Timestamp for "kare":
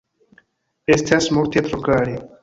1.89-2.17